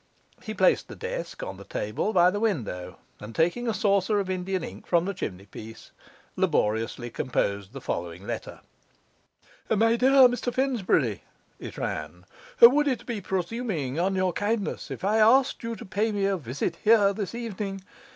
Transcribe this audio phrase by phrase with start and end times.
[0.41, 4.31] He placed the desk on the table by the window, and taking a saucer of
[4.31, 5.91] Indian ink from the chimney piece,
[6.35, 8.61] laboriously composed the following letter:
[9.69, 11.21] 'My dear Mr Finsbury,'
[11.59, 12.25] it ran,
[12.59, 16.35] 'would it be presuming on your kindness if I asked you to pay me a
[16.35, 17.83] visit here this evening?